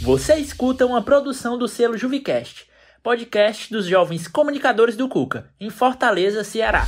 Você 0.00 0.36
escuta 0.36 0.86
uma 0.86 1.02
produção 1.02 1.58
do 1.58 1.66
selo 1.66 1.98
Juvicast, 1.98 2.68
podcast 3.02 3.68
dos 3.68 3.84
jovens 3.84 4.28
comunicadores 4.28 4.96
do 4.96 5.08
Cuca, 5.08 5.50
em 5.58 5.70
Fortaleza, 5.70 6.44
Ceará. 6.44 6.86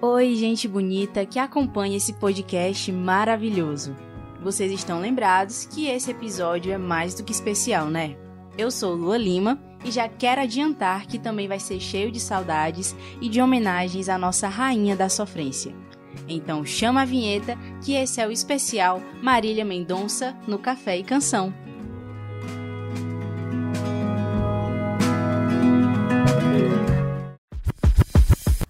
Oi, 0.00 0.34
gente 0.34 0.66
bonita 0.66 1.26
que 1.26 1.38
acompanha 1.38 1.98
esse 1.98 2.14
podcast 2.14 2.90
maravilhoso. 2.90 3.94
Vocês 4.42 4.72
estão 4.72 4.98
lembrados 4.98 5.66
que 5.66 5.88
esse 5.88 6.10
episódio 6.10 6.72
é 6.72 6.78
mais 6.78 7.14
do 7.14 7.22
que 7.22 7.32
especial, 7.32 7.90
né? 7.90 8.16
Eu 8.56 8.70
sou 8.70 8.94
Lua 8.94 9.18
Lima 9.18 9.60
e 9.86 9.90
já 9.92 10.08
quero 10.08 10.40
adiantar 10.40 11.06
que 11.06 11.16
também 11.16 11.46
vai 11.46 11.60
ser 11.60 11.78
cheio 11.78 12.10
de 12.10 12.18
saudades 12.18 12.96
e 13.20 13.28
de 13.28 13.40
homenagens 13.40 14.08
à 14.08 14.18
nossa 14.18 14.48
rainha 14.48 14.96
da 14.96 15.08
sofrência. 15.08 15.72
Então 16.28 16.64
chama 16.64 17.02
a 17.02 17.04
vinheta 17.04 17.56
que 17.84 17.92
esse 17.94 18.20
é 18.20 18.26
o 18.26 18.32
especial 18.32 19.00
Marília 19.22 19.64
Mendonça 19.64 20.36
no 20.46 20.58
Café 20.58 20.98
e 20.98 21.04
Canção. 21.04 21.54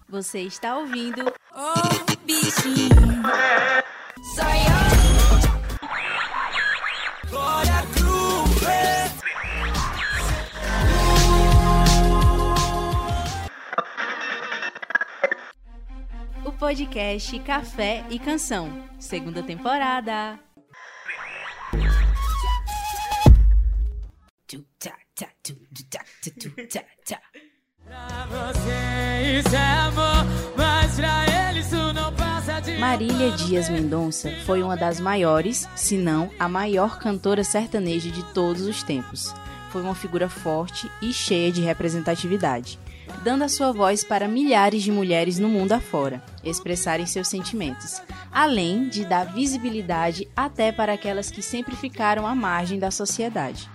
Você 0.09 0.41
está 0.41 0.77
ouvindo 0.77 1.33
Oh, 1.55 2.17
bichinho. 2.27 2.91
Podcast 16.59 17.39
Café 17.41 18.05
e 18.09 18.19
Canção, 18.19 18.71
segunda 18.99 19.43
temporada. 19.43 20.39
Marília 32.79 33.31
Dias 33.33 33.69
Mendonça 33.69 34.31
foi 34.47 34.63
uma 34.63 34.77
das 34.77 34.99
maiores, 34.99 35.69
se 35.77 35.99
não 35.99 36.31
a 36.39 36.49
maior 36.49 36.99
cantora 36.99 37.45
sertaneja 37.45 38.11
de 38.11 38.23
todos 38.33 38.63
os 38.63 38.83
tempos. 38.83 39.35
Foi 39.71 39.83
uma 39.83 39.95
figura 39.95 40.29
forte 40.29 40.91
e 41.03 41.13
cheia 41.13 41.53
de 41.53 41.61
representatividade 41.61 42.79
dando 43.27 43.43
a 43.43 43.49
sua 43.49 43.73
voz 43.73 44.05
para 44.05 44.29
milhares 44.29 44.85
de 44.85 44.93
mulheres 44.93 45.37
no 45.37 45.49
mundo 45.49 45.73
afora 45.73 46.23
expressarem 46.45 47.07
seus 47.07 47.27
sentimentos, 47.27 48.01
além 48.31 48.89
de 48.89 49.05
dar 49.05 49.25
visibilidade 49.25 50.29
até 50.37 50.71
para 50.71 50.93
aquelas 50.93 51.29
que 51.29 51.43
sempre 51.43 51.75
ficaram 51.75 52.25
à 52.25 52.37
margem 52.37 52.79
da 52.79 52.89
sociedade. 52.93 53.69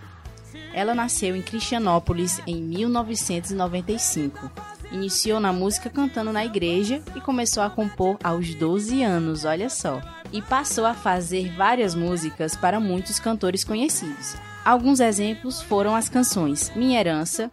Ela 0.73 0.95
nasceu 0.95 1.35
em 1.35 1.41
Cristianópolis 1.41 2.39
em 2.47 2.61
1995. 2.63 4.49
Iniciou 4.89 5.37
na 5.37 5.51
música 5.51 5.89
cantando 5.89 6.31
na 6.31 6.45
igreja 6.45 7.03
e 7.13 7.19
começou 7.19 7.61
a 7.61 7.69
compor 7.69 8.17
aos 8.23 8.55
12 8.55 9.03
anos, 9.03 9.43
olha 9.43 9.69
só. 9.69 10.01
E 10.31 10.41
passou 10.41 10.85
a 10.85 10.93
fazer 10.93 11.53
várias 11.57 11.93
músicas 11.93 12.55
para 12.55 12.79
muitos 12.79 13.19
cantores 13.19 13.65
conhecidos. 13.65 14.33
Alguns 14.63 15.01
exemplos 15.01 15.61
foram 15.61 15.93
as 15.93 16.07
canções 16.07 16.71
Minha 16.73 17.01
Herança, 17.01 17.51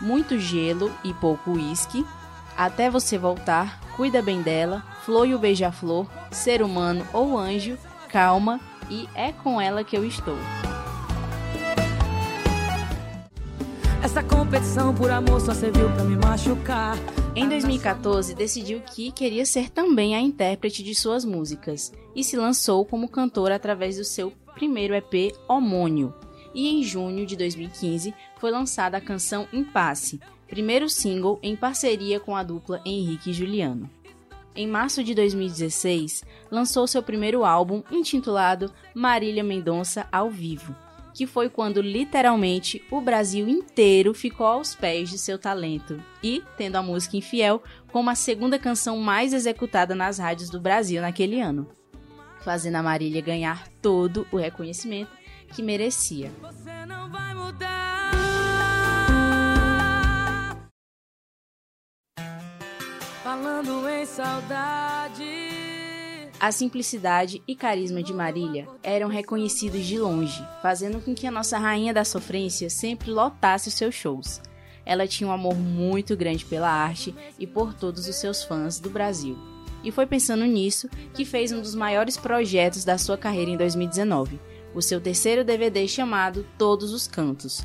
muito 0.00 0.38
gelo 0.38 0.92
e 1.04 1.12
pouco 1.14 1.52
uísque, 1.52 2.04
até 2.56 2.88
você 2.88 3.18
voltar, 3.18 3.80
cuida 3.96 4.22
bem 4.22 4.42
dela, 4.42 4.82
flor 5.04 5.26
e 5.26 5.34
o 5.34 5.38
beija-flor, 5.38 6.06
ser 6.30 6.62
humano 6.62 7.06
ou 7.12 7.36
anjo, 7.38 7.76
calma 8.08 8.60
e 8.90 9.08
é 9.14 9.32
com 9.32 9.60
ela 9.60 9.84
que 9.84 9.96
eu 9.96 10.04
estou. 10.04 10.38
Essa 14.02 14.22
competição 14.22 14.94
por 14.94 15.10
amor 15.10 15.40
só 15.40 15.52
serviu 15.52 15.90
para 15.90 16.04
me 16.04 16.16
machucar. 16.16 16.96
Em 17.34 17.48
2014, 17.48 18.34
decidiu 18.34 18.80
que 18.80 19.10
queria 19.10 19.44
ser 19.44 19.68
também 19.68 20.14
a 20.14 20.20
intérprete 20.20 20.82
de 20.82 20.94
suas 20.94 21.24
músicas 21.24 21.92
e 22.14 22.22
se 22.22 22.36
lançou 22.36 22.86
como 22.86 23.08
cantora 23.08 23.56
através 23.56 23.96
do 23.96 24.04
seu 24.04 24.32
primeiro 24.54 24.94
EP 24.94 25.34
homônio, 25.48 26.14
e 26.56 26.68
em 26.68 26.82
junho 26.82 27.26
de 27.26 27.36
2015 27.36 28.14
foi 28.38 28.50
lançada 28.50 28.96
a 28.96 29.00
canção 29.00 29.46
Impasse, 29.52 30.18
primeiro 30.48 30.88
single 30.88 31.38
em 31.42 31.54
parceria 31.54 32.18
com 32.18 32.34
a 32.34 32.42
dupla 32.42 32.80
Henrique 32.84 33.30
e 33.30 33.34
Juliano. 33.34 33.90
Em 34.54 34.66
março 34.66 35.04
de 35.04 35.14
2016, 35.14 36.24
lançou 36.50 36.86
seu 36.86 37.02
primeiro 37.02 37.44
álbum 37.44 37.82
intitulado 37.92 38.72
Marília 38.94 39.44
Mendonça 39.44 40.08
ao 40.10 40.30
vivo, 40.30 40.74
que 41.12 41.26
foi 41.26 41.50
quando 41.50 41.82
literalmente 41.82 42.82
o 42.90 43.02
Brasil 43.02 43.46
inteiro 43.46 44.14
ficou 44.14 44.46
aos 44.46 44.74
pés 44.74 45.10
de 45.10 45.18
seu 45.18 45.38
talento 45.38 46.02
e 46.22 46.42
tendo 46.56 46.76
a 46.76 46.82
música 46.82 47.18
Infiel 47.18 47.62
como 47.92 48.08
a 48.08 48.14
segunda 48.14 48.58
canção 48.58 48.96
mais 48.96 49.34
executada 49.34 49.94
nas 49.94 50.18
rádios 50.18 50.48
do 50.48 50.58
Brasil 50.58 51.02
naquele 51.02 51.38
ano, 51.38 51.68
fazendo 52.40 52.76
a 52.76 52.82
Marília 52.82 53.20
ganhar 53.20 53.68
todo 53.82 54.26
o 54.32 54.38
reconhecimento 54.38 55.15
que 55.54 55.62
merecia. 55.62 56.30
Falando 63.22 63.88
em 63.88 64.06
saudade. 64.06 65.46
A 66.38 66.52
simplicidade 66.52 67.42
e 67.48 67.56
carisma 67.56 68.02
de 68.02 68.12
Marília 68.12 68.68
eram 68.82 69.08
reconhecidos 69.08 69.86
de 69.86 69.98
longe, 69.98 70.46
fazendo 70.60 71.00
com 71.00 71.14
que 71.14 71.26
a 71.26 71.30
nossa 71.30 71.58
rainha 71.58 71.94
da 71.94 72.04
sofrência 72.04 72.68
sempre 72.68 73.10
lotasse 73.10 73.68
os 73.68 73.74
seus 73.74 73.94
shows. 73.94 74.40
Ela 74.84 75.06
tinha 75.06 75.28
um 75.28 75.32
amor 75.32 75.56
muito 75.56 76.14
grande 76.14 76.44
pela 76.44 76.70
arte 76.70 77.14
e 77.38 77.46
por 77.46 77.74
todos 77.74 78.06
os 78.06 78.16
seus 78.16 78.44
fãs 78.44 78.78
do 78.78 78.90
Brasil. 78.90 79.36
E 79.82 79.90
foi 79.90 80.06
pensando 80.06 80.44
nisso 80.44 80.88
que 81.14 81.24
fez 81.24 81.52
um 81.52 81.60
dos 81.60 81.74
maiores 81.74 82.16
projetos 82.16 82.84
da 82.84 82.98
sua 82.98 83.16
carreira 83.16 83.50
em 83.50 83.56
2019, 83.56 84.38
o 84.76 84.82
seu 84.82 85.00
terceiro 85.00 85.42
DVD 85.42 85.88
chamado 85.88 86.46
Todos 86.58 86.92
os 86.92 87.08
Cantos, 87.08 87.62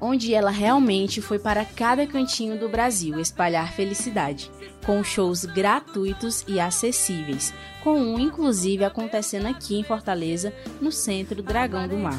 onde 0.00 0.34
ela 0.34 0.50
realmente 0.50 1.22
foi 1.22 1.38
para 1.38 1.64
cada 1.64 2.04
cantinho 2.04 2.58
do 2.58 2.68
Brasil 2.68 3.20
espalhar 3.20 3.72
felicidade, 3.72 4.50
com 4.84 5.02
shows 5.04 5.44
gratuitos 5.44 6.44
e 6.48 6.58
acessíveis, 6.58 7.54
com 7.84 8.00
um 8.00 8.18
inclusive 8.18 8.84
acontecendo 8.84 9.46
aqui 9.46 9.78
em 9.78 9.84
Fortaleza, 9.84 10.52
no 10.80 10.90
Centro 10.90 11.44
Dragão 11.44 11.86
do 11.86 11.96
Mar. 11.96 12.18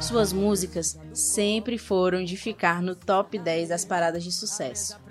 Suas 0.00 0.32
músicas 0.32 0.96
sempre 1.12 1.76
foram 1.76 2.22
de 2.22 2.36
ficar 2.36 2.80
no 2.80 2.94
top 2.94 3.36
10 3.36 3.70
das 3.70 3.84
paradas 3.84 4.22
de 4.22 4.30
sucesso 4.30 5.05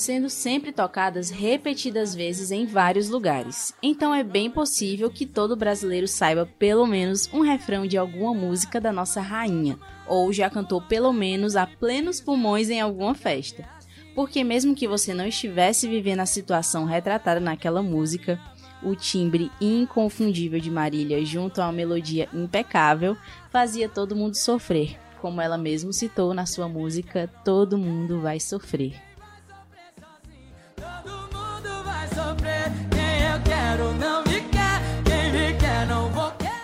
sendo 0.00 0.30
sempre 0.30 0.72
tocadas 0.72 1.28
repetidas 1.28 2.14
vezes 2.14 2.50
em 2.50 2.64
vários 2.64 3.10
lugares. 3.10 3.74
Então 3.82 4.14
é 4.14 4.24
bem 4.24 4.50
possível 4.50 5.10
que 5.10 5.26
todo 5.26 5.54
brasileiro 5.54 6.08
saiba 6.08 6.48
pelo 6.58 6.86
menos 6.86 7.28
um 7.32 7.40
refrão 7.40 7.86
de 7.86 7.98
alguma 7.98 8.32
música 8.32 8.80
da 8.80 8.90
nossa 8.90 9.20
rainha, 9.20 9.78
ou 10.08 10.32
já 10.32 10.48
cantou 10.48 10.80
pelo 10.80 11.12
menos 11.12 11.54
a 11.54 11.66
plenos 11.66 12.18
pulmões 12.18 12.70
em 12.70 12.80
alguma 12.80 13.14
festa. 13.14 13.68
Porque 14.14 14.42
mesmo 14.42 14.74
que 14.74 14.88
você 14.88 15.12
não 15.12 15.26
estivesse 15.26 15.86
vivendo 15.86 16.20
a 16.20 16.26
situação 16.26 16.86
retratada 16.86 17.38
naquela 17.38 17.82
música, 17.82 18.40
o 18.82 18.96
timbre 18.96 19.52
inconfundível 19.60 20.58
de 20.58 20.70
Marília 20.70 21.22
junto 21.26 21.60
a 21.60 21.66
uma 21.66 21.72
melodia 21.72 22.26
impecável 22.32 23.16
fazia 23.50 23.86
todo 23.86 24.16
mundo 24.16 24.34
sofrer, 24.34 24.98
como 25.20 25.42
ela 25.42 25.58
mesmo 25.58 25.92
citou 25.92 26.32
na 26.32 26.46
sua 26.46 26.68
música 26.68 27.30
Todo 27.44 27.76
Mundo 27.76 28.20
Vai 28.20 28.40
Sofrer. 28.40 29.09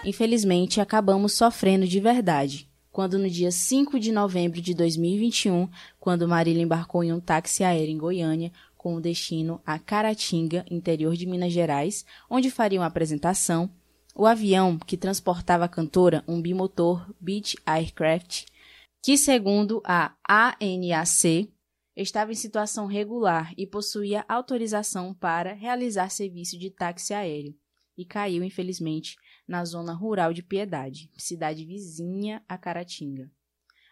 Infelizmente, 0.07 0.81
acabamos 0.81 1.33
sofrendo 1.33 1.87
de 1.87 1.99
verdade. 1.99 2.71
Quando 2.93 3.19
no 3.19 3.29
dia 3.29 3.51
5 3.51 3.99
de 3.99 4.13
novembro 4.13 4.61
de 4.61 4.73
2021, 4.73 5.69
quando 5.99 6.29
Marília 6.29 6.63
embarcou 6.63 7.03
em 7.03 7.13
um 7.13 7.21
táxi 7.21 7.65
aéreo 7.65 7.93
em 7.93 7.99
Goiânia, 7.99 8.53
com 8.77 8.95
o 8.95 9.01
destino 9.01 9.61
a 9.67 9.79
Caratinga, 9.81 10.65
interior 10.71 11.17
de 11.17 11.27
Minas 11.27 11.53
Gerais, 11.53 12.07
onde 12.31 12.51
faria 12.51 12.81
uma 12.81 12.87
apresentação, 12.87 13.69
o 14.15 14.25
avião 14.25 14.79
que 14.79 14.97
transportava 14.97 15.65
a 15.65 15.69
cantora, 15.69 16.23
um 16.27 16.41
bimotor 16.41 17.05
Beach 17.21 17.57
Aircraft, 17.67 18.45
que 19.03 19.19
segundo 19.19 19.83
a 19.85 20.15
ANAC, 20.27 21.51
estava 21.97 22.31
em 22.31 22.35
situação 22.35 22.87
regular 22.87 23.55
e 23.57 23.67
possuía 23.67 24.25
autorização 24.29 25.15
para 25.15 25.55
realizar 25.55 26.11
serviço 26.11 26.59
de 26.59 26.71
táxi 26.71 27.15
aéreo, 27.15 27.57
e 27.97 28.05
caiu, 28.05 28.45
infelizmente, 28.45 29.17
na 29.49 29.65
zona 29.65 29.95
rural 29.95 30.33
de 30.33 30.43
Piedade, 30.43 31.11
cidade 31.17 31.65
vizinha 31.65 32.45
a 32.47 32.59
Caratinga. 32.59 33.31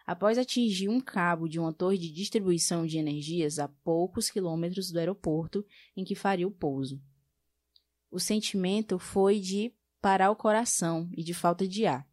Após 0.05 0.37
atingir 0.37 0.87
um 0.87 1.01
cabo 1.01 1.47
de 1.47 1.59
uma 1.59 1.73
torre 1.73 1.97
de 1.97 2.11
distribuição 2.11 2.85
de 2.85 2.99
energias 2.99 3.57
a 3.57 3.67
poucos 3.67 4.29
quilômetros 4.29 4.91
do 4.91 4.99
aeroporto 4.99 5.65
em 5.97 6.03
que 6.03 6.13
faria 6.13 6.47
o 6.47 6.51
pouso. 6.51 7.01
O 8.11 8.19
sentimento 8.19 8.99
foi 8.99 9.39
de 9.39 9.73
parar 9.99 10.29
o 10.29 10.35
coração 10.35 11.09
e 11.17 11.23
de 11.23 11.33
falta 11.33 11.67
de 11.67 11.87
ar. 11.87 12.07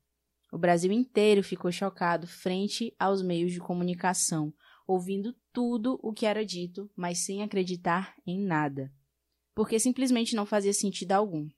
O 0.50 0.56
Brasil 0.56 0.91
inteiro 0.91 1.43
ficou 1.43 1.71
chocado 1.71 2.27
frente 2.27 2.94
aos 2.99 3.21
meios 3.21 3.53
de 3.53 3.61
comunicação, 3.61 4.55
ouvindo 4.87 5.35
tudo 5.52 5.99
o 6.02 6.12
que 6.12 6.26
era 6.26 6.44
dito, 6.44 6.90
mas 6.96 7.19
sem 7.19 7.43
acreditar 7.43 8.16
em 8.26 8.38
nada, 8.38 8.93
porque 9.54 9.78
simplesmente 9.78 10.34
não 10.34 10.46
fazia 10.46 10.72
sentido 10.72 11.12
algum. 11.12 11.49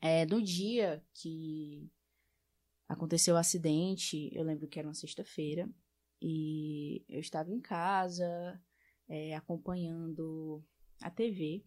É, 0.00 0.26
no 0.26 0.42
dia 0.42 1.04
que 1.14 1.90
aconteceu 2.88 3.34
o 3.34 3.38
acidente, 3.38 4.30
eu 4.32 4.44
lembro 4.44 4.68
que 4.68 4.78
era 4.78 4.88
uma 4.88 4.94
sexta-feira, 4.94 5.68
e 6.20 7.04
eu 7.08 7.20
estava 7.20 7.50
em 7.50 7.60
casa, 7.60 8.60
é, 9.08 9.34
acompanhando 9.34 10.64
a 11.02 11.10
TV, 11.10 11.64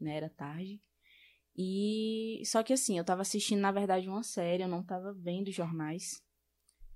né, 0.00 0.16
era 0.16 0.28
tarde, 0.28 0.80
e 1.56 2.42
só 2.44 2.62
que 2.62 2.72
assim, 2.72 2.96
eu 2.96 3.02
estava 3.02 3.22
assistindo 3.22 3.60
na 3.60 3.72
verdade 3.72 4.08
uma 4.08 4.22
série, 4.22 4.62
eu 4.62 4.68
não 4.68 4.80
estava 4.80 5.12
vendo 5.12 5.50
jornais. 5.52 6.22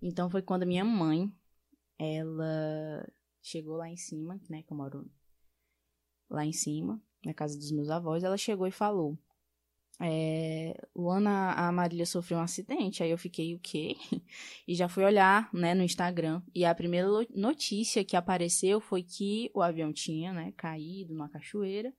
Então 0.01 0.31
foi 0.31 0.43
quando 0.43 0.67
minha 0.67 0.85
mãe, 0.85 1.31
ela 1.99 3.07
chegou 3.45 3.77
lá 3.77 3.89
em 3.89 3.97
cima, 3.97 4.41
né, 4.49 4.63
que 4.63 4.73
eu 4.73 4.77
moro 4.77 5.09
lá 6.31 6.45
em 6.45 6.53
cima, 6.53 7.01
na 7.25 7.35
casa 7.35 7.57
dos 7.57 7.71
meus 7.71 7.91
avós, 7.91 8.25
ela 8.25 8.37
chegou 8.37 8.67
e 8.67 8.73
falou: 8.73 9.19
é, 10.01 10.75
Luana, 10.97 11.53
a 11.53 11.71
Marília 11.71 12.07
sofreu 12.07 12.39
um 12.39 12.43
acidente. 12.43 13.03
Aí 13.03 13.11
eu 13.11 13.19
fiquei, 13.19 13.55
o 13.55 13.61
quê? 13.61 13.95
E 14.67 14.75
já 14.75 14.89
fui 14.89 15.05
olhar, 15.05 15.49
né, 15.53 15.75
no 15.75 15.83
Instagram. 15.83 16.43
E 16.55 16.65
a 16.65 16.75
primeira 16.75 17.07
notícia 17.35 18.05
que 18.05 18.17
apareceu 18.17 18.81
foi 18.81 19.03
que 19.03 19.51
o 19.55 19.63
avião 19.63 19.93
tinha, 19.93 20.33
né, 20.33 20.53
caído 20.57 21.15
numa 21.15 21.29
cachoeira, 21.29 21.95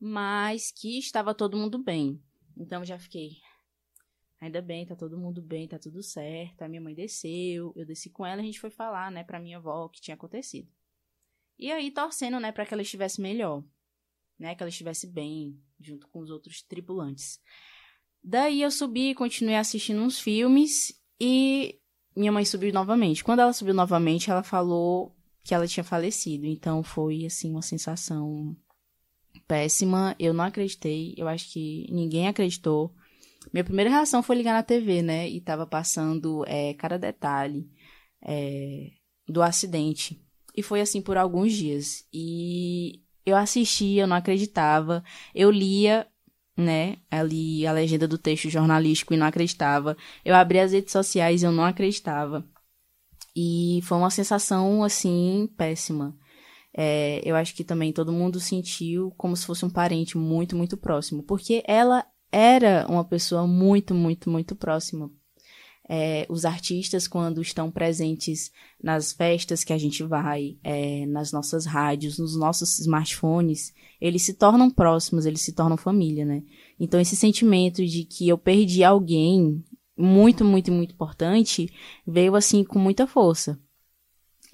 mas 0.00 0.72
que 0.72 0.98
estava 0.98 1.34
todo 1.34 1.56
mundo 1.56 1.78
bem. 1.78 2.20
Então 2.56 2.84
já 2.84 2.98
fiquei, 2.98 3.38
ainda 4.40 4.60
bem, 4.60 4.84
tá 4.84 4.96
todo 4.96 5.16
mundo 5.16 5.40
bem, 5.40 5.68
tá 5.68 5.78
tudo 5.78 6.02
certo. 6.02 6.62
A 6.62 6.68
minha 6.68 6.82
mãe 6.82 6.94
desceu, 6.94 7.72
eu 7.76 7.86
desci 7.86 8.10
com 8.10 8.26
ela, 8.26 8.42
a 8.42 8.44
gente 8.44 8.60
foi 8.60 8.70
falar, 8.70 9.10
né, 9.12 9.24
pra 9.24 9.40
minha 9.40 9.58
avó 9.58 9.84
o 9.84 9.88
que 9.88 10.00
tinha 10.00 10.16
acontecido. 10.16 10.68
E 11.58 11.72
aí 11.72 11.90
torcendo, 11.90 12.38
né, 12.38 12.52
para 12.52 12.64
que 12.64 12.72
ela 12.72 12.82
estivesse 12.82 13.20
melhor 13.20 13.64
né? 14.38 14.54
Que 14.54 14.62
ela 14.62 14.70
estivesse 14.70 15.06
bem, 15.06 15.58
junto 15.80 16.06
com 16.08 16.20
os 16.20 16.30
outros 16.30 16.62
tripulantes. 16.62 17.40
Daí 18.22 18.62
eu 18.62 18.70
subi, 18.70 19.14
continuei 19.14 19.56
assistindo 19.56 20.00
uns 20.00 20.20
filmes 20.20 20.92
e 21.20 21.78
minha 22.16 22.32
mãe 22.32 22.44
subiu 22.44 22.72
novamente. 22.72 23.24
Quando 23.24 23.40
ela 23.40 23.52
subiu 23.52 23.74
novamente, 23.74 24.30
ela 24.30 24.42
falou 24.42 25.16
que 25.42 25.54
ela 25.54 25.66
tinha 25.66 25.84
falecido. 25.84 26.46
Então 26.46 26.82
foi 26.82 27.24
assim 27.24 27.50
uma 27.50 27.62
sensação 27.62 28.56
péssima. 29.46 30.14
Eu 30.18 30.32
não 30.32 30.44
acreditei. 30.44 31.14
Eu 31.16 31.26
acho 31.26 31.52
que 31.52 31.86
ninguém 31.90 32.28
acreditou. 32.28 32.94
Minha 33.52 33.64
primeira 33.64 33.90
reação 33.90 34.22
foi 34.22 34.36
ligar 34.36 34.52
na 34.52 34.62
TV, 34.62 35.00
né? 35.00 35.28
E 35.28 35.40
tava 35.40 35.66
passando 35.66 36.44
é, 36.46 36.74
cada 36.74 36.98
detalhe 36.98 37.70
é, 38.22 38.90
do 39.26 39.42
acidente. 39.42 40.20
E 40.58 40.62
foi 40.62 40.80
assim 40.80 41.00
por 41.00 41.16
alguns 41.16 41.52
dias. 41.52 42.04
E 42.12 43.00
eu 43.24 43.36
assistia, 43.36 44.02
eu 44.02 44.08
não 44.08 44.16
acreditava. 44.16 45.04
Eu 45.32 45.52
lia, 45.52 46.04
né, 46.56 46.96
ali 47.08 47.64
a 47.64 47.70
legenda 47.70 48.08
do 48.08 48.18
texto 48.18 48.50
jornalístico 48.50 49.14
e 49.14 49.16
não 49.16 49.26
acreditava. 49.26 49.96
Eu 50.24 50.34
abria 50.34 50.64
as 50.64 50.72
redes 50.72 50.90
sociais 50.90 51.42
e 51.42 51.46
eu 51.46 51.52
não 51.52 51.64
acreditava. 51.64 52.44
E 53.36 53.78
foi 53.84 53.98
uma 53.98 54.10
sensação, 54.10 54.82
assim, 54.82 55.48
péssima. 55.56 56.18
É, 56.76 57.22
eu 57.24 57.36
acho 57.36 57.54
que 57.54 57.62
também 57.62 57.92
todo 57.92 58.12
mundo 58.12 58.40
sentiu 58.40 59.12
como 59.16 59.36
se 59.36 59.46
fosse 59.46 59.64
um 59.64 59.70
parente 59.70 60.18
muito, 60.18 60.56
muito 60.56 60.76
próximo. 60.76 61.22
Porque 61.22 61.62
ela 61.68 62.04
era 62.32 62.84
uma 62.88 63.04
pessoa 63.04 63.46
muito, 63.46 63.94
muito, 63.94 64.28
muito 64.28 64.56
próxima 64.56 65.08
é, 65.88 66.26
os 66.28 66.44
artistas, 66.44 67.08
quando 67.08 67.40
estão 67.40 67.70
presentes 67.70 68.52
nas 68.82 69.12
festas 69.12 69.64
que 69.64 69.72
a 69.72 69.78
gente 69.78 70.02
vai, 70.02 70.58
é, 70.62 71.06
nas 71.06 71.32
nossas 71.32 71.64
rádios, 71.64 72.18
nos 72.18 72.36
nossos 72.36 72.78
smartphones, 72.78 73.72
eles 74.00 74.22
se 74.22 74.34
tornam 74.34 74.70
próximos, 74.70 75.24
eles 75.24 75.40
se 75.40 75.52
tornam 75.52 75.76
família, 75.76 76.24
né? 76.24 76.42
Então, 76.78 77.00
esse 77.00 77.16
sentimento 77.16 77.84
de 77.84 78.04
que 78.04 78.28
eu 78.28 78.36
perdi 78.36 78.84
alguém 78.84 79.64
muito, 79.96 80.44
muito, 80.44 80.70
muito 80.70 80.92
importante 80.92 81.72
veio 82.06 82.36
assim 82.36 82.62
com 82.62 82.78
muita 82.78 83.06
força. 83.06 83.58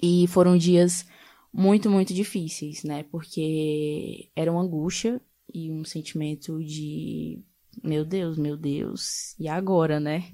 E 0.01 0.27
foram 0.27 0.57
dias 0.57 1.05
muito, 1.53 1.89
muito 1.89 2.13
difíceis, 2.13 2.83
né? 2.83 3.03
Porque 3.03 4.29
era 4.35 4.51
uma 4.51 4.61
angústia 4.61 5.21
e 5.53 5.69
um 5.71 5.83
sentimento 5.83 6.63
de 6.63 7.43
meu 7.83 8.05
Deus, 8.05 8.37
meu 8.37 8.55
Deus, 8.55 9.37
e 9.37 9.49
agora, 9.49 9.99
né? 9.99 10.31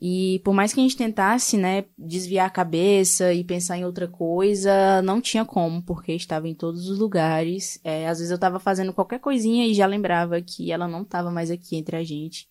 E 0.00 0.40
por 0.44 0.54
mais 0.54 0.72
que 0.72 0.80
a 0.80 0.82
gente 0.82 0.96
tentasse, 0.96 1.58
né, 1.58 1.84
desviar 1.98 2.46
a 2.46 2.50
cabeça 2.50 3.34
e 3.34 3.44
pensar 3.44 3.76
em 3.76 3.84
outra 3.84 4.08
coisa, 4.08 5.02
não 5.02 5.20
tinha 5.20 5.44
como, 5.44 5.82
porque 5.82 6.12
estava 6.12 6.48
em 6.48 6.54
todos 6.54 6.88
os 6.88 6.98
lugares. 6.98 7.78
É, 7.84 8.08
às 8.08 8.18
vezes 8.18 8.30
eu 8.30 8.36
estava 8.36 8.58
fazendo 8.58 8.94
qualquer 8.94 9.20
coisinha 9.20 9.66
e 9.66 9.74
já 9.74 9.86
lembrava 9.86 10.40
que 10.40 10.72
ela 10.72 10.88
não 10.88 11.02
estava 11.02 11.30
mais 11.30 11.50
aqui 11.50 11.76
entre 11.76 11.96
a 11.96 12.02
gente. 12.02 12.48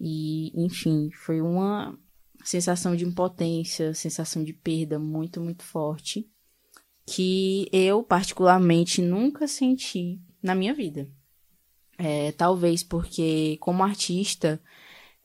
E, 0.00 0.52
enfim, 0.64 1.10
foi 1.24 1.40
uma 1.40 1.98
sensação 2.44 2.94
de 2.94 3.04
impotência, 3.04 3.92
sensação 3.92 4.44
de 4.44 4.52
perda 4.52 5.00
muito, 5.00 5.40
muito 5.40 5.64
forte, 5.64 6.30
que 7.04 7.68
eu, 7.72 8.04
particularmente, 8.04 9.02
nunca 9.02 9.48
senti 9.48 10.20
na 10.40 10.54
minha 10.54 10.72
vida. 10.72 11.10
É, 11.98 12.30
talvez 12.32 12.84
porque, 12.84 13.56
como 13.58 13.82
artista, 13.82 14.60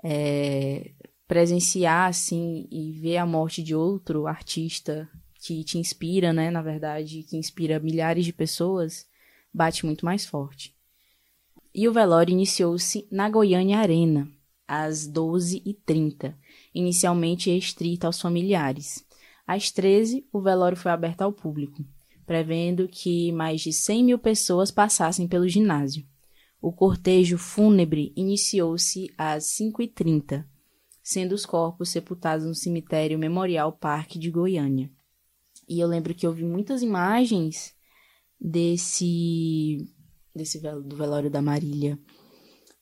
é, 0.03 0.93
presenciar 1.31 2.09
assim 2.09 2.67
e 2.69 2.91
ver 2.91 3.15
a 3.15 3.25
morte 3.25 3.63
de 3.63 3.73
outro 3.73 4.27
artista 4.27 5.09
que 5.35 5.63
te 5.63 5.77
inspira, 5.77 6.33
né, 6.33 6.51
na 6.51 6.61
verdade, 6.61 7.23
que 7.23 7.37
inspira 7.37 7.79
milhares 7.79 8.25
de 8.25 8.33
pessoas, 8.33 9.07
bate 9.53 9.85
muito 9.85 10.03
mais 10.03 10.25
forte. 10.25 10.75
E 11.73 11.87
o 11.87 11.93
velório 11.93 12.33
iniciou-se 12.33 13.07
na 13.09 13.29
Goiânia 13.29 13.79
Arena, 13.79 14.27
às 14.67 15.09
12h30, 15.09 16.35
inicialmente 16.75 17.49
restrito 17.49 18.05
aos 18.05 18.19
familiares. 18.19 19.01
Às 19.47 19.71
13 19.71 20.27
o 20.33 20.41
velório 20.41 20.77
foi 20.77 20.91
aberto 20.91 21.21
ao 21.21 21.31
público, 21.31 21.81
prevendo 22.25 22.89
que 22.89 23.31
mais 23.31 23.61
de 23.61 23.71
100 23.71 24.03
mil 24.03 24.19
pessoas 24.19 24.69
passassem 24.69 25.29
pelo 25.29 25.47
ginásio. 25.47 26.05
O 26.61 26.73
cortejo 26.73 27.37
fúnebre 27.37 28.11
iniciou-se 28.17 29.09
às 29.17 29.45
5h30, 29.45 30.50
sendo 31.03 31.33
os 31.33 31.45
corpos 31.45 31.89
sepultados 31.89 32.45
no 32.45 32.55
cemitério 32.55 33.17
Memorial 33.17 33.71
Parque 33.71 34.19
de 34.19 34.29
Goiânia. 34.29 34.89
E 35.67 35.79
eu 35.79 35.87
lembro 35.87 36.13
que 36.13 36.25
eu 36.27 36.33
vi 36.33 36.43
muitas 36.43 36.81
imagens 36.81 37.73
desse 38.39 39.87
desse 40.33 40.59
do 40.59 40.95
velório 40.95 41.29
da 41.29 41.41
Marília 41.41 41.99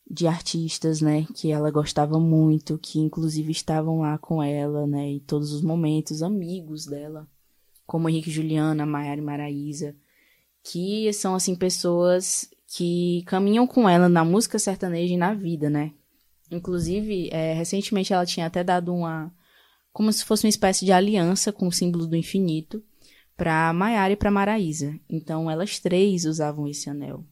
de 0.10 0.26
artistas, 0.26 1.02
né, 1.02 1.28
que 1.36 1.52
ela 1.52 1.70
gostava 1.70 2.20
muito, 2.20 2.80
que 2.80 3.00
inclusive 3.00 3.52
estavam 3.52 4.00
lá 4.00 4.18
com 4.18 4.42
ela, 4.42 4.88
né, 4.88 5.08
em 5.08 5.20
todos 5.20 5.54
os 5.54 5.62
momentos, 5.62 6.24
amigos 6.24 6.88
dela, 6.88 7.28
como 7.86 8.10
Henrique 8.10 8.32
Juliana, 8.32 8.88
Maiara 8.88 9.22
e 9.22 9.24
Maraísa, 9.24 9.96
que 10.64 11.12
são 11.14 11.36
assim 11.36 11.56
pessoas 11.56 12.50
que 12.66 13.24
caminham 13.28 13.68
com 13.68 13.88
ela 13.88 14.10
na 14.10 14.26
música 14.26 14.58
sertaneja 14.58 15.14
e 15.14 15.18
na 15.18 15.34
vida, 15.34 15.70
né? 15.70 15.94
Inclusive, 16.52 17.30
é, 17.32 17.54
recentemente 17.54 18.14
ela 18.14 18.26
tinha 18.26 18.46
até 18.46 18.64
dado 18.64 18.94
uma. 18.94 19.32
como 19.92 20.12
se 20.12 20.26
fosse 20.26 20.46
uma 20.46 20.50
espécie 20.50 20.86
de 20.86 20.92
aliança 20.92 21.52
com 21.52 21.68
o 21.68 21.72
símbolo 21.72 22.08
do 22.08 22.16
infinito 22.16 22.84
para 23.38 23.72
Maiara 23.74 24.14
e 24.14 24.18
para 24.18 24.32
Maraísa. 24.32 25.00
Então, 25.10 25.50
elas 25.50 25.80
três 25.80 26.26
usavam 26.26 26.68
esse 26.68 26.90
anel. 26.90 27.24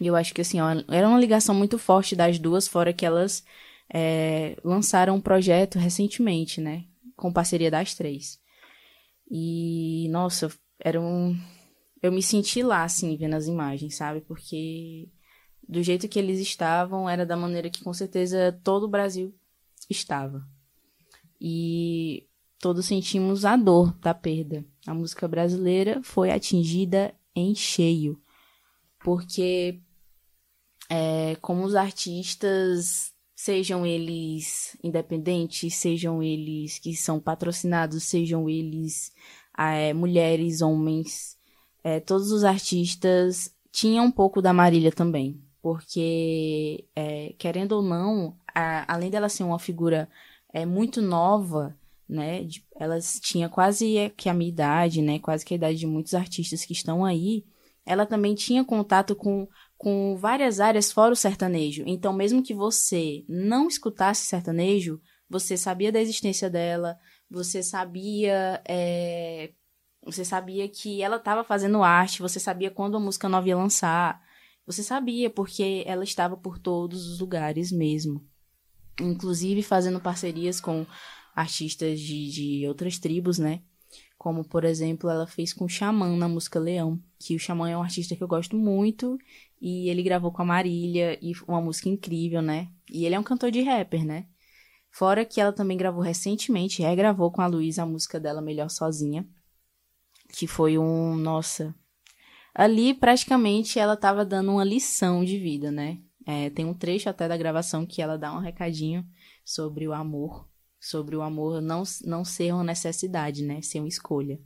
E 0.00 0.06
eu 0.06 0.16
acho 0.16 0.34
que, 0.34 0.40
assim, 0.40 0.58
era 0.88 1.08
uma 1.08 1.18
ligação 1.18 1.54
muito 1.54 1.78
forte 1.78 2.14
das 2.14 2.38
duas, 2.38 2.68
fora 2.68 2.92
que 2.92 3.06
elas 3.06 3.44
é, 3.92 4.56
lançaram 4.64 5.16
um 5.16 5.20
projeto 5.20 5.78
recentemente, 5.78 6.60
né? 6.60 6.84
Com 7.16 7.32
parceria 7.32 7.70
das 7.70 7.94
três. 7.94 8.38
E, 9.30 10.08
nossa, 10.10 10.50
era 10.78 11.00
um. 11.00 11.36
Eu 12.02 12.12
me 12.12 12.22
senti 12.22 12.62
lá, 12.62 12.84
assim, 12.84 13.16
vendo 13.16 13.34
as 13.34 13.46
imagens, 13.46 13.96
sabe? 13.96 14.20
Porque 14.20 15.08
do 15.68 15.82
jeito 15.82 16.08
que 16.08 16.18
eles 16.18 16.38
estavam, 16.40 17.08
era 17.08 17.24
da 17.24 17.36
maneira 17.36 17.70
que 17.70 17.82
com 17.82 17.92
certeza 17.92 18.58
todo 18.62 18.84
o 18.84 18.88
Brasil 18.88 19.34
estava. 19.88 20.46
E 21.40 22.26
todos 22.58 22.86
sentimos 22.86 23.44
a 23.44 23.56
dor 23.56 23.96
da 23.98 24.14
perda. 24.14 24.64
A 24.86 24.94
música 24.94 25.28
brasileira 25.28 26.00
foi 26.02 26.30
atingida 26.30 27.14
em 27.34 27.54
cheio, 27.54 28.20
porque 29.00 29.80
é, 30.88 31.36
como 31.36 31.64
os 31.64 31.74
artistas 31.74 33.12
sejam 33.34 33.84
eles 33.84 34.76
independentes, 34.82 35.74
sejam 35.74 36.22
eles 36.22 36.78
que 36.78 36.94
são 36.94 37.20
patrocinados, 37.20 38.04
sejam 38.04 38.48
eles 38.48 39.12
é, 39.58 39.92
mulheres, 39.92 40.62
homens, 40.62 41.36
é, 41.82 42.00
todos 42.00 42.32
os 42.32 42.44
artistas 42.44 43.54
tinham 43.70 44.06
um 44.06 44.10
pouco 44.10 44.40
da 44.40 44.52
Marília 44.52 44.92
também, 44.92 45.42
porque, 45.64 46.84
é, 46.94 47.34
querendo 47.38 47.72
ou 47.72 47.82
não, 47.82 48.36
a, 48.54 48.92
além 48.92 49.08
dela 49.08 49.30
ser 49.30 49.44
uma 49.44 49.58
figura 49.58 50.10
é, 50.52 50.66
muito 50.66 51.00
nova, 51.00 51.74
né, 52.06 52.44
de, 52.44 52.62
elas 52.76 53.18
tinha 53.18 53.48
quase 53.48 54.12
que 54.14 54.28
a 54.28 54.34
minha 54.34 54.50
idade, 54.50 55.00
né, 55.00 55.18
quase 55.18 55.42
que 55.42 55.54
a 55.54 55.56
idade 55.56 55.78
de 55.78 55.86
muitos 55.86 56.12
artistas 56.12 56.66
que 56.66 56.74
estão 56.74 57.02
aí, 57.02 57.46
ela 57.86 58.04
também 58.04 58.34
tinha 58.34 58.62
contato 58.62 59.16
com 59.16 59.48
com 59.78 60.16
várias 60.16 60.60
áreas 60.60 60.92
fora 60.92 61.14
o 61.14 61.16
sertanejo. 61.16 61.82
Então, 61.86 62.12
mesmo 62.12 62.42
que 62.42 62.52
você 62.52 63.24
não 63.26 63.66
escutasse 63.66 64.26
sertanejo, 64.26 65.00
você 65.28 65.56
sabia 65.56 65.90
da 65.90 66.00
existência 66.00 66.50
dela, 66.50 66.98
você 67.30 67.62
sabia. 67.62 68.62
É, 68.68 69.50
você 70.02 70.24
sabia 70.24 70.68
que 70.68 71.02
ela 71.02 71.16
estava 71.16 71.42
fazendo 71.42 71.82
arte, 71.82 72.20
você 72.22 72.38
sabia 72.38 72.70
quando 72.70 72.96
a 72.98 73.00
música 73.00 73.28
nova 73.28 73.48
ia 73.48 73.56
lançar. 73.56 74.23
Você 74.66 74.82
sabia, 74.82 75.28
porque 75.28 75.82
ela 75.86 76.04
estava 76.04 76.36
por 76.36 76.58
todos 76.58 77.06
os 77.06 77.20
lugares 77.20 77.70
mesmo. 77.70 78.24
Inclusive 79.00 79.62
fazendo 79.62 80.00
parcerias 80.00 80.60
com 80.60 80.86
artistas 81.34 82.00
de, 82.00 82.30
de 82.30 82.68
outras 82.68 82.98
tribos, 82.98 83.38
né? 83.38 83.62
Como, 84.16 84.44
por 84.44 84.64
exemplo, 84.64 85.10
ela 85.10 85.26
fez 85.26 85.52
com 85.52 85.66
o 85.66 85.68
Xamã 85.68 86.16
na 86.16 86.28
música 86.28 86.58
Leão, 86.58 86.98
que 87.18 87.34
o 87.34 87.38
Xamã 87.38 87.68
é 87.68 87.76
um 87.76 87.82
artista 87.82 88.16
que 88.16 88.22
eu 88.22 88.28
gosto 88.28 88.56
muito, 88.56 89.18
e 89.60 89.90
ele 89.90 90.02
gravou 90.02 90.32
com 90.32 90.42
a 90.42 90.46
Marília, 90.46 91.18
e 91.20 91.32
uma 91.46 91.60
música 91.60 91.88
incrível, 91.88 92.40
né? 92.40 92.70
E 92.90 93.04
ele 93.04 93.14
é 93.14 93.20
um 93.20 93.24
cantor 93.24 93.50
de 93.50 93.60
rapper, 93.60 94.04
né? 94.04 94.26
Fora 94.90 95.24
que 95.24 95.40
ela 95.40 95.52
também 95.52 95.76
gravou 95.76 96.00
recentemente, 96.00 96.80
regravou 96.80 97.30
com 97.30 97.42
a 97.42 97.46
Luísa 97.46 97.82
a 97.82 97.86
música 97.86 98.18
dela 98.18 98.40
Melhor 98.40 98.70
Sozinha, 98.70 99.28
que 100.32 100.46
foi 100.46 100.78
um, 100.78 101.16
nossa... 101.16 101.74
Ali, 102.54 102.94
praticamente, 102.94 103.78
ela 103.78 103.96
tava 103.96 104.24
dando 104.24 104.52
uma 104.52 104.64
lição 104.64 105.24
de 105.24 105.38
vida, 105.38 105.72
né? 105.72 105.98
É, 106.26 106.48
tem 106.50 106.64
um 106.64 106.72
trecho 106.72 107.08
até 107.08 107.26
da 107.26 107.36
gravação 107.36 107.84
que 107.84 108.00
ela 108.00 108.16
dá 108.16 108.32
um 108.32 108.38
recadinho 108.38 109.04
sobre 109.44 109.86
o 109.86 109.92
amor, 109.92 110.48
sobre 110.80 111.16
o 111.16 111.22
amor 111.22 111.60
não, 111.60 111.82
não 112.04 112.24
ser 112.24 112.52
uma 112.54 112.64
necessidade, 112.64 113.42
né? 113.42 113.60
Ser 113.60 113.80
uma 113.80 113.88
escolha. 113.88 114.38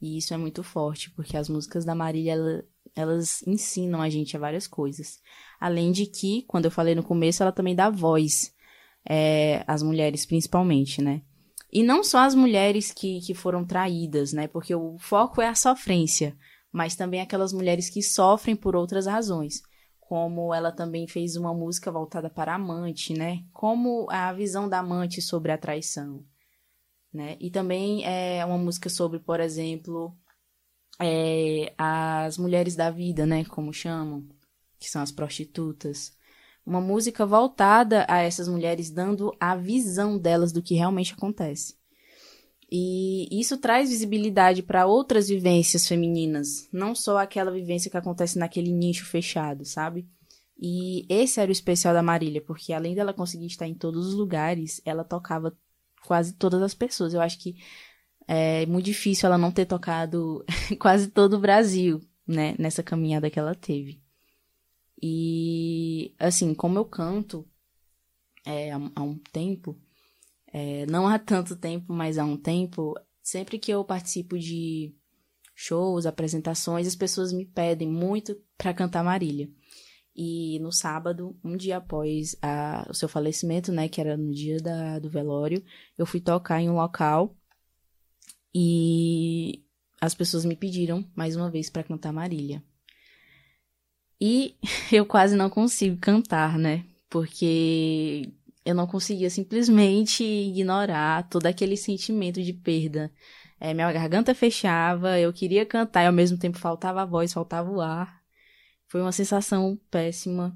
E 0.00 0.18
isso 0.18 0.34
é 0.34 0.36
muito 0.36 0.62
forte, 0.62 1.10
porque 1.10 1.36
as 1.36 1.48
músicas 1.48 1.84
da 1.84 1.94
Marília, 1.94 2.32
ela, 2.32 2.64
elas 2.94 3.42
ensinam 3.46 4.02
a 4.02 4.08
gente 4.08 4.36
a 4.36 4.40
várias 4.40 4.66
coisas. 4.66 5.20
Além 5.60 5.92
de 5.92 6.06
que, 6.06 6.42
quando 6.46 6.66
eu 6.66 6.70
falei 6.70 6.94
no 6.94 7.02
começo, 7.02 7.42
ela 7.42 7.52
também 7.52 7.74
dá 7.74 7.88
voz 7.88 8.52
é, 9.08 9.64
às 9.66 9.82
mulheres, 9.82 10.26
principalmente, 10.26 11.00
né? 11.00 11.22
E 11.72 11.82
não 11.82 12.02
só 12.02 12.20
as 12.20 12.34
mulheres 12.34 12.92
que, 12.92 13.20
que 13.20 13.34
foram 13.34 13.64
traídas, 13.64 14.32
né? 14.32 14.48
Porque 14.48 14.74
o 14.74 14.96
foco 14.98 15.40
é 15.40 15.48
a 15.48 15.54
sofrência, 15.54 16.36
mas 16.72 16.96
também 16.96 17.20
aquelas 17.20 17.52
mulheres 17.52 17.90
que 17.90 18.02
sofrem 18.02 18.56
por 18.56 18.76
outras 18.76 19.06
razões 19.06 19.62
como 20.08 20.54
ela 20.54 20.72
também 20.72 21.06
fez 21.06 21.36
uma 21.36 21.52
música 21.52 21.92
voltada 21.92 22.30
para 22.30 22.52
a 22.52 22.54
amante, 22.54 23.12
né? 23.12 23.44
Como 23.52 24.06
a 24.10 24.32
visão 24.32 24.66
da 24.66 24.78
amante 24.78 25.20
sobre 25.20 25.52
a 25.52 25.58
traição, 25.58 26.24
né? 27.12 27.36
E 27.38 27.50
também 27.50 28.06
é 28.06 28.42
uma 28.42 28.56
música 28.56 28.88
sobre, 28.88 29.18
por 29.18 29.38
exemplo, 29.38 30.16
é, 30.98 31.74
as 31.76 32.38
mulheres 32.38 32.74
da 32.74 32.90
vida, 32.90 33.26
né? 33.26 33.44
Como 33.44 33.70
chamam, 33.70 34.26
que 34.78 34.88
são 34.88 35.02
as 35.02 35.12
prostitutas. 35.12 36.16
Uma 36.64 36.80
música 36.80 37.26
voltada 37.26 38.06
a 38.08 38.20
essas 38.20 38.48
mulheres, 38.48 38.90
dando 38.90 39.36
a 39.38 39.54
visão 39.56 40.18
delas 40.18 40.52
do 40.52 40.62
que 40.62 40.74
realmente 40.74 41.12
acontece. 41.12 41.77
E 42.70 43.28
isso 43.40 43.56
traz 43.56 43.88
visibilidade 43.88 44.62
para 44.62 44.86
outras 44.86 45.28
vivências 45.28 45.88
femininas, 45.88 46.68
não 46.70 46.94
só 46.94 47.16
aquela 47.16 47.50
vivência 47.50 47.90
que 47.90 47.96
acontece 47.96 48.38
naquele 48.38 48.72
nicho 48.72 49.06
fechado, 49.06 49.64
sabe? 49.64 50.06
E 50.60 51.06
esse 51.08 51.40
era 51.40 51.48
o 51.48 51.52
especial 51.52 51.94
da 51.94 52.02
Marília, 52.02 52.42
porque 52.42 52.72
além 52.72 52.94
dela 52.94 53.14
conseguir 53.14 53.46
estar 53.46 53.66
em 53.66 53.74
todos 53.74 54.08
os 54.08 54.14
lugares, 54.14 54.82
ela 54.84 55.04
tocava 55.04 55.56
quase 56.04 56.34
todas 56.34 56.60
as 56.60 56.74
pessoas. 56.74 57.14
Eu 57.14 57.22
acho 57.22 57.38
que 57.38 57.56
é 58.26 58.66
muito 58.66 58.84
difícil 58.84 59.26
ela 59.26 59.38
não 59.38 59.52
ter 59.52 59.64
tocado 59.64 60.44
quase 60.78 61.08
todo 61.08 61.34
o 61.34 61.40
Brasil, 61.40 62.00
né, 62.26 62.54
nessa 62.58 62.82
caminhada 62.82 63.30
que 63.30 63.38
ela 63.38 63.54
teve. 63.54 64.02
E, 65.00 66.14
assim, 66.18 66.52
como 66.54 66.78
eu 66.78 66.84
canto 66.84 67.48
é, 68.44 68.72
há 68.72 69.02
um 69.02 69.16
tempo, 69.32 69.78
é, 70.52 70.86
não 70.86 71.06
há 71.06 71.18
tanto 71.18 71.56
tempo, 71.56 71.92
mas 71.92 72.18
há 72.18 72.24
um 72.24 72.36
tempo, 72.36 72.94
sempre 73.22 73.58
que 73.58 73.72
eu 73.72 73.84
participo 73.84 74.38
de 74.38 74.94
shows, 75.54 76.06
apresentações, 76.06 76.86
as 76.86 76.94
pessoas 76.94 77.32
me 77.32 77.44
pedem 77.44 77.88
muito 77.88 78.40
para 78.56 78.72
cantar 78.74 79.02
Marília. 79.02 79.50
E 80.14 80.58
no 80.60 80.72
sábado, 80.72 81.38
um 81.44 81.56
dia 81.56 81.76
após 81.76 82.36
a, 82.42 82.86
o 82.90 82.94
seu 82.94 83.08
falecimento, 83.08 83.70
né, 83.70 83.88
que 83.88 84.00
era 84.00 84.16
no 84.16 84.32
dia 84.32 84.58
da, 84.58 84.98
do 84.98 85.08
velório, 85.08 85.64
eu 85.96 86.06
fui 86.06 86.20
tocar 86.20 86.60
em 86.60 86.68
um 86.68 86.74
local 86.74 87.36
e 88.54 89.64
as 90.00 90.14
pessoas 90.14 90.44
me 90.44 90.56
pediram 90.56 91.08
mais 91.14 91.36
uma 91.36 91.50
vez 91.50 91.70
para 91.70 91.84
cantar 91.84 92.12
Marília. 92.12 92.62
E 94.20 94.56
eu 94.92 95.06
quase 95.06 95.36
não 95.36 95.48
consigo 95.50 95.96
cantar, 95.98 96.58
né? 96.58 96.84
Porque 97.08 98.32
eu 98.68 98.74
não 98.74 98.86
conseguia 98.86 99.30
simplesmente 99.30 100.22
ignorar 100.22 101.26
todo 101.30 101.46
aquele 101.46 101.74
sentimento 101.74 102.42
de 102.42 102.52
perda. 102.52 103.10
É, 103.58 103.72
minha 103.72 103.90
garganta 103.90 104.34
fechava, 104.34 105.18
eu 105.18 105.32
queria 105.32 105.64
cantar 105.64 106.02
e 106.02 106.06
ao 106.06 106.12
mesmo 106.12 106.36
tempo 106.36 106.58
faltava 106.58 107.00
a 107.00 107.06
voz, 107.06 107.32
faltava 107.32 107.70
o 107.70 107.80
ar. 107.80 108.22
Foi 108.86 109.00
uma 109.00 109.10
sensação 109.10 109.80
péssima, 109.90 110.54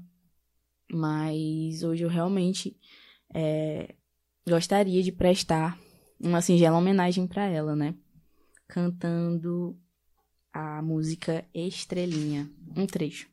mas 0.91 1.81
hoje 1.81 2.03
eu 2.03 2.09
realmente 2.09 2.77
é, 3.33 3.95
gostaria 4.47 5.01
de 5.01 5.11
prestar 5.11 5.79
uma 6.19 6.39
singela 6.39 6.77
homenagem 6.77 7.25
para 7.25 7.47
ela, 7.47 7.75
né? 7.75 7.95
Cantando 8.67 9.75
a 10.53 10.83
música 10.83 11.43
Estrelinha, 11.51 12.47
um 12.77 12.85
trecho. 12.85 13.32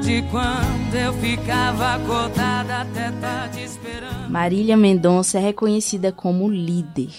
de 0.00 0.22
quando 0.30 0.94
eu 0.94 1.12
ficava 1.14 1.94
acordada 1.94 2.82
até 2.82 3.10
tarde 3.20 3.62
esperando. 3.62 4.30
Marília 4.30 4.76
Mendonça 4.76 5.38
é 5.38 5.40
reconhecida 5.40 6.12
como 6.12 6.48
líder 6.48 7.10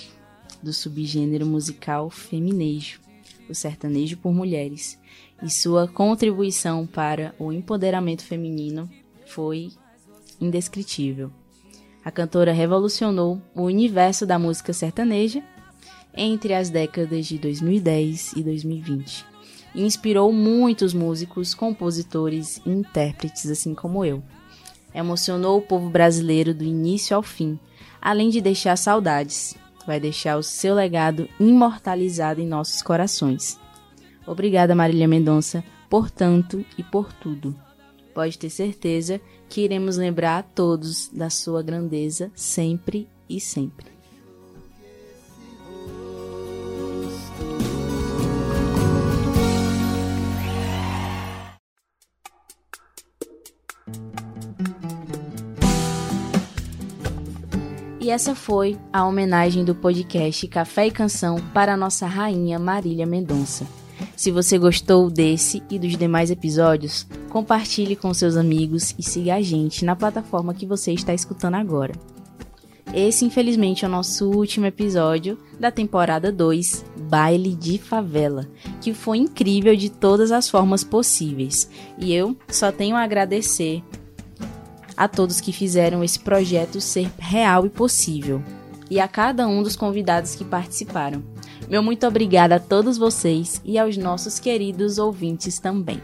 do 0.61 0.73
subgênero 0.73 1.45
musical 1.45 2.09
feminejo, 2.09 2.99
o 3.49 3.55
sertanejo 3.55 4.17
por 4.17 4.33
mulheres, 4.33 4.99
e 5.41 5.49
sua 5.49 5.87
contribuição 5.87 6.85
para 6.85 7.33
o 7.39 7.51
empoderamento 7.51 8.23
feminino 8.23 8.89
foi 9.25 9.69
indescritível. 10.39 11.31
A 12.03 12.11
cantora 12.11 12.53
revolucionou 12.53 13.41
o 13.53 13.63
universo 13.63 14.25
da 14.25 14.39
música 14.39 14.73
sertaneja 14.73 15.43
entre 16.15 16.53
as 16.53 16.69
décadas 16.69 17.27
de 17.27 17.37
2010 17.37 18.33
e 18.33 18.43
2020 18.43 19.28
e 19.73 19.83
inspirou 19.83 20.31
muitos 20.31 20.93
músicos, 20.93 21.53
compositores 21.53 22.61
e 22.65 22.69
intérpretes, 22.69 23.49
assim 23.49 23.73
como 23.73 24.03
eu. 24.03 24.23
Emocionou 24.93 25.59
o 25.59 25.61
povo 25.61 25.89
brasileiro 25.89 26.53
do 26.53 26.63
início 26.63 27.15
ao 27.15 27.21
fim, 27.21 27.59
além 28.01 28.29
de 28.29 28.41
deixar 28.41 28.75
saudades. 28.75 29.55
Vai 29.85 29.99
deixar 29.99 30.37
o 30.37 30.43
seu 30.43 30.75
legado 30.75 31.27
imortalizado 31.39 32.41
em 32.41 32.47
nossos 32.47 32.81
corações. 32.81 33.59
Obrigada, 34.25 34.75
Marília 34.75 35.07
Mendonça, 35.07 35.63
por 35.89 36.11
tanto 36.11 36.63
e 36.77 36.83
por 36.83 37.11
tudo. 37.13 37.55
Pode 38.13 38.37
ter 38.37 38.49
certeza 38.49 39.19
que 39.47 39.61
iremos 39.61 39.97
lembrar 39.97 40.39
a 40.39 40.43
todos 40.43 41.09
da 41.09 41.29
sua 41.29 41.63
grandeza 41.63 42.31
sempre 42.35 43.07
e 43.27 43.39
sempre. 43.39 43.88
E 58.09 58.11
essa 58.11 58.33
foi 58.33 58.75
a 58.91 59.05
homenagem 59.05 59.63
do 59.63 59.75
podcast 59.75 60.47
Café 60.47 60.87
e 60.87 60.91
Canção 60.91 61.35
para 61.53 61.77
nossa 61.77 62.07
rainha 62.07 62.57
Marília 62.57 63.05
Mendonça. 63.05 63.67
Se 64.15 64.31
você 64.31 64.57
gostou 64.57 65.11
desse 65.11 65.61
e 65.69 65.77
dos 65.77 65.95
demais 65.95 66.31
episódios, 66.31 67.05
compartilhe 67.29 67.95
com 67.95 68.11
seus 68.11 68.35
amigos 68.35 68.95
e 68.97 69.03
siga 69.03 69.35
a 69.35 69.41
gente 69.43 69.85
na 69.85 69.95
plataforma 69.95 70.55
que 70.55 70.65
você 70.65 70.91
está 70.91 71.13
escutando 71.13 71.53
agora. 71.53 71.93
Esse, 72.91 73.25
infelizmente, 73.25 73.85
é 73.85 73.87
o 73.87 73.91
nosso 73.91 74.27
último 74.31 74.65
episódio 74.65 75.37
da 75.59 75.69
temporada 75.69 76.31
2, 76.31 76.83
Baile 77.01 77.53
de 77.53 77.77
Favela, 77.77 78.49
que 78.81 78.91
foi 78.91 79.19
incrível 79.19 79.75
de 79.75 79.91
todas 79.91 80.31
as 80.31 80.49
formas 80.49 80.83
possíveis. 80.83 81.69
E 81.99 82.11
eu 82.11 82.35
só 82.47 82.71
tenho 82.71 82.95
a 82.95 83.03
agradecer 83.03 83.83
a 84.99 85.07
todos 85.07 85.39
que 85.39 85.53
fizeram 85.53 86.03
esse 86.03 86.19
projeto 86.19 86.81
ser 86.81 87.09
real 87.17 87.65
e 87.65 87.69
possível, 87.69 88.43
e 88.91 88.99
a 88.99 89.07
cada 89.07 89.47
um 89.47 89.63
dos 89.63 89.77
convidados 89.77 90.35
que 90.35 90.43
participaram. 90.43 91.23
Meu 91.69 91.81
muito 91.81 92.05
obrigada 92.05 92.55
a 92.55 92.59
todos 92.59 92.97
vocês 92.97 93.61
e 93.63 93.79
aos 93.79 93.95
nossos 93.95 94.39
queridos 94.39 94.97
ouvintes 94.97 95.57
também. 95.57 96.03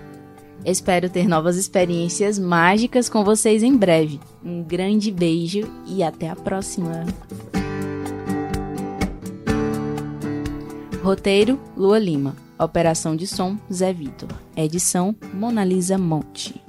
Espero 0.63 1.09
ter 1.09 1.27
novas 1.27 1.57
experiências 1.57 2.39
mágicas 2.39 3.09
com 3.09 3.21
vocês 3.25 3.63
em 3.63 3.75
breve. 3.75 4.17
Um 4.41 4.63
grande 4.63 5.11
beijo 5.11 5.69
e 5.85 6.01
até 6.01 6.29
a 6.29 6.35
próxima! 6.35 7.05
Roteiro: 11.03 11.59
Lua 11.75 11.99
Lima. 11.99 12.35
Operação 12.57 13.13
de 13.13 13.27
som: 13.27 13.57
Zé 13.71 13.91
Vitor. 13.91 14.29
Edição: 14.55 15.13
Monalisa 15.33 15.97
Monte. 15.97 16.64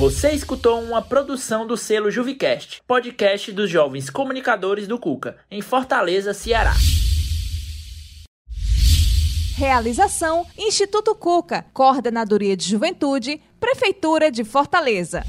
Você 0.00 0.30
escutou 0.30 0.80
uma 0.80 1.02
produção 1.02 1.66
do 1.66 1.76
selo 1.76 2.10
Juvicast, 2.10 2.80
podcast 2.86 3.52
dos 3.52 3.68
jovens 3.68 4.08
comunicadores 4.08 4.88
do 4.88 4.98
Cuca, 4.98 5.36
em 5.50 5.60
Fortaleza, 5.60 6.32
Ceará. 6.32 6.72
Realização: 9.58 10.46
Instituto 10.56 11.14
Cuca, 11.14 11.66
Coordenadoria 11.74 12.56
de 12.56 12.66
Juventude, 12.66 13.42
Prefeitura 13.60 14.30
de 14.30 14.42
Fortaleza. 14.42 15.22